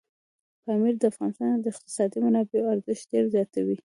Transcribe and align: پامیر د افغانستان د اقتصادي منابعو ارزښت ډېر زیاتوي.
پامیر 0.63 0.95
د 0.99 1.03
افغانستان 1.11 1.51
د 1.59 1.65
اقتصادي 1.73 2.17
منابعو 2.25 2.71
ارزښت 2.73 3.05
ډېر 3.11 3.25
زیاتوي. 3.33 3.77